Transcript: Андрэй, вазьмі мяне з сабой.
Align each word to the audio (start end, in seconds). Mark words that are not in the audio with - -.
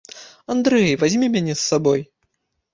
Андрэй, 0.53 0.89
вазьмі 1.03 1.31
мяне 1.37 1.53
з 1.57 1.63
сабой. 1.69 2.05